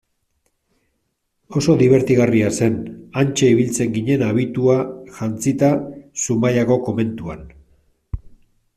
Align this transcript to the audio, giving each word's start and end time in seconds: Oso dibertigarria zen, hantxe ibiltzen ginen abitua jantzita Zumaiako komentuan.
Oso 1.61 1.75
dibertigarria 1.81 2.49
zen, 2.61 2.79
hantxe 3.21 3.51
ibiltzen 3.57 3.93
ginen 3.99 4.25
abitua 4.31 4.81
jantzita 5.21 5.73
Zumaiako 6.27 6.83
komentuan. 6.91 7.49